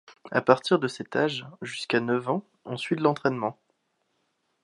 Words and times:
À 0.31 0.41
partir 0.41 0.79
de 0.79 0.87
cet 0.87 1.15
âge, 1.15 1.45
jusqu'à 1.61 1.99
neuf 1.99 2.27
ans, 2.27 2.43
on 2.65 2.75
suit 2.75 2.95
de 2.95 3.03
l’entraînement. 3.03 3.59